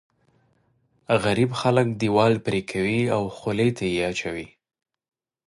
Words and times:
غريب 1.23 1.49
خلک 1.61 1.87
دیوال 2.01 2.33
پرې 2.45 2.61
کوي 2.71 3.01
او 3.15 3.23
خولې 3.37 3.69
ته 3.77 3.83
یې 3.93 4.01
اچوي. 4.11 4.47